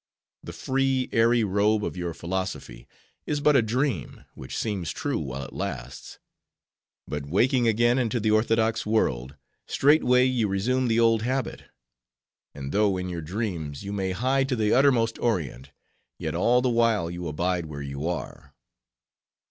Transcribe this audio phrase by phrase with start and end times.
[0.43, 2.87] The free, airy robe of your philosophy
[3.27, 6.17] is but a dream, which seems true while it lasts;
[7.07, 9.35] but waking again into the orthodox world,
[9.67, 11.65] straightway you resume the old habit.
[12.55, 15.69] And though in your dreams you may hie to the uttermost Orient,
[16.17, 18.55] yet all the while you abide where you are.